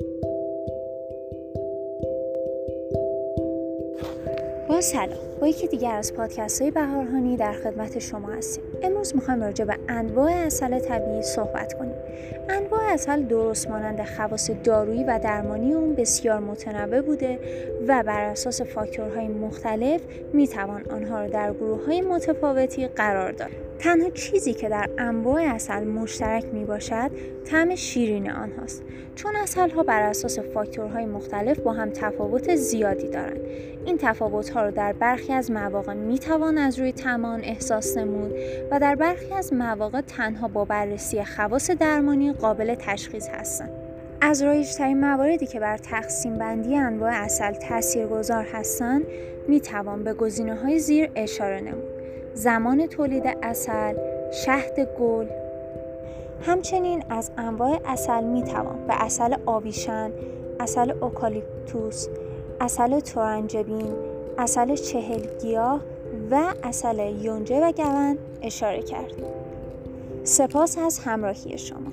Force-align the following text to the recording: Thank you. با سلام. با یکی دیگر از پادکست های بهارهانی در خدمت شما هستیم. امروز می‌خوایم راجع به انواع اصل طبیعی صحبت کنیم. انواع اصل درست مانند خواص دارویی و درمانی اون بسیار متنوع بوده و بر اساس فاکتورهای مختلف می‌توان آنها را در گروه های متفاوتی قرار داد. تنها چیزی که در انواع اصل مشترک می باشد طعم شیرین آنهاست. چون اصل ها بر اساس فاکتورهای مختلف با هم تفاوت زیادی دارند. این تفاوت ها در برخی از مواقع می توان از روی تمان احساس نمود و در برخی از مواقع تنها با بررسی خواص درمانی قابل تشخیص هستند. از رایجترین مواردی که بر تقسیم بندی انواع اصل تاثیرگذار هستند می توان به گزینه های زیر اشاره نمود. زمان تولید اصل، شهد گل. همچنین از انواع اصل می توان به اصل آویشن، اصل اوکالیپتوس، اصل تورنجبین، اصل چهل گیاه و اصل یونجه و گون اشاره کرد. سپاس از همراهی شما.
Thank 0.00 0.24
you. 0.24 0.33
با 4.68 4.80
سلام. 4.80 5.18
با 5.40 5.46
یکی 5.46 5.66
دیگر 5.66 5.94
از 5.94 6.14
پادکست 6.14 6.62
های 6.62 6.70
بهارهانی 6.70 7.36
در 7.36 7.52
خدمت 7.52 7.98
شما 7.98 8.28
هستیم. 8.28 8.64
امروز 8.82 9.14
می‌خوایم 9.14 9.42
راجع 9.42 9.64
به 9.64 9.76
انواع 9.88 10.30
اصل 10.32 10.78
طبیعی 10.78 11.22
صحبت 11.22 11.72
کنیم. 11.72 11.94
انواع 12.48 12.80
اصل 12.92 13.22
درست 13.22 13.70
مانند 13.70 14.04
خواص 14.04 14.50
دارویی 14.64 15.04
و 15.04 15.20
درمانی 15.22 15.74
اون 15.74 15.94
بسیار 15.94 16.38
متنوع 16.38 17.00
بوده 17.00 17.38
و 17.88 18.02
بر 18.06 18.24
اساس 18.24 18.62
فاکتورهای 18.62 19.28
مختلف 19.28 20.00
می‌توان 20.32 20.82
آنها 20.90 21.20
را 21.20 21.28
در 21.28 21.52
گروه 21.52 21.86
های 21.86 22.00
متفاوتی 22.00 22.86
قرار 22.86 23.32
داد. 23.32 23.50
تنها 23.78 24.10
چیزی 24.10 24.54
که 24.54 24.68
در 24.68 24.90
انواع 24.98 25.42
اصل 25.42 25.84
مشترک 25.84 26.44
می 26.52 26.64
باشد 26.64 27.10
طعم 27.44 27.74
شیرین 27.74 28.30
آنهاست. 28.30 28.82
چون 29.14 29.36
اصل 29.36 29.70
ها 29.70 29.82
بر 29.82 30.02
اساس 30.02 30.38
فاکتورهای 30.38 31.06
مختلف 31.06 31.58
با 31.58 31.72
هم 31.72 31.90
تفاوت 31.90 32.54
زیادی 32.54 33.08
دارند. 33.08 33.40
این 33.86 33.98
تفاوت 33.98 34.50
ها 34.54 34.70
در 34.70 34.92
برخی 34.92 35.32
از 35.32 35.50
مواقع 35.50 35.94
می 35.94 36.18
توان 36.18 36.58
از 36.58 36.78
روی 36.78 36.92
تمان 36.92 37.40
احساس 37.40 37.96
نمود 37.96 38.32
و 38.70 38.80
در 38.80 38.94
برخی 38.94 39.34
از 39.34 39.52
مواقع 39.52 40.00
تنها 40.00 40.48
با 40.48 40.64
بررسی 40.64 41.24
خواص 41.24 41.70
درمانی 41.70 42.32
قابل 42.32 42.74
تشخیص 42.74 43.28
هستند. 43.28 43.70
از 44.20 44.42
رایجترین 44.42 45.00
مواردی 45.00 45.46
که 45.46 45.60
بر 45.60 45.76
تقسیم 45.76 46.38
بندی 46.38 46.76
انواع 46.76 47.12
اصل 47.12 47.52
تاثیرگذار 47.52 48.44
هستند 48.52 49.04
می 49.48 49.60
توان 49.60 50.04
به 50.04 50.14
گزینه 50.14 50.54
های 50.54 50.78
زیر 50.78 51.10
اشاره 51.14 51.60
نمود. 51.60 51.90
زمان 52.34 52.86
تولید 52.86 53.24
اصل، 53.42 53.94
شهد 54.44 54.88
گل. 54.98 55.26
همچنین 56.46 57.04
از 57.10 57.30
انواع 57.38 57.80
اصل 57.86 58.24
می 58.24 58.42
توان 58.42 58.86
به 58.86 59.04
اصل 59.04 59.36
آویشن، 59.46 60.10
اصل 60.60 60.90
اوکالیپتوس، 60.90 62.08
اصل 62.60 63.00
تورنجبین، 63.00 64.13
اصل 64.38 64.76
چهل 64.76 65.26
گیاه 65.42 65.80
و 66.30 66.54
اصل 66.62 67.14
یونجه 67.22 67.60
و 67.60 67.72
گون 67.72 68.18
اشاره 68.42 68.82
کرد. 68.82 69.12
سپاس 70.24 70.78
از 70.78 70.98
همراهی 70.98 71.58
شما. 71.58 71.92